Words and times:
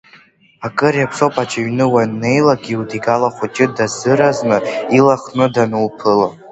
Акыр 0.65 0.95
иаԥсоуп, 0.97 1.35
аӡә 1.41 1.55
иҩны 1.59 1.85
уаннеилак, 1.93 2.61
иудигало 2.73 3.27
ахәыҷы 3.29 3.65
дазыразны, 3.75 4.57
ила 4.97 5.15
хтны 5.21 5.45
дануԥыло. 5.53 6.27